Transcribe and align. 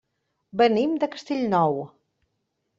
Venim 0.61 0.95
de 1.05 1.11
Castellnou. 1.17 1.79